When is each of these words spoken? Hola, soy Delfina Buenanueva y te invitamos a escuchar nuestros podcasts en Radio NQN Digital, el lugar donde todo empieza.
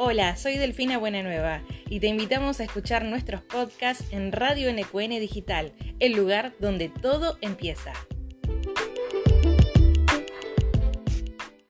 Hola, 0.00 0.36
soy 0.36 0.58
Delfina 0.58 0.96
Buenanueva 0.96 1.60
y 1.90 1.98
te 1.98 2.06
invitamos 2.06 2.60
a 2.60 2.62
escuchar 2.62 3.04
nuestros 3.04 3.42
podcasts 3.42 4.04
en 4.12 4.30
Radio 4.30 4.72
NQN 4.72 5.18
Digital, 5.18 5.72
el 5.98 6.12
lugar 6.12 6.52
donde 6.60 6.88
todo 6.88 7.36
empieza. 7.40 7.92